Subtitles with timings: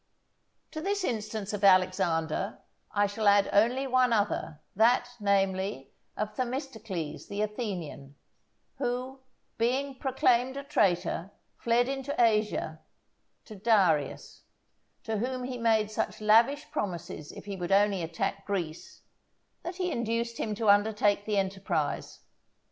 [0.71, 2.57] To this instance of Alexander
[2.91, 8.15] I shall add only one other, that, namely, of Themistocles the Athenian,
[8.79, 9.19] who,
[9.59, 12.79] being proclaimed a traitor, fled into Asia
[13.45, 14.45] to Darius,
[15.03, 19.03] to whom he made such lavish promises if he would only attack Greece,
[19.61, 22.21] that he induced him to undertake the enterprise.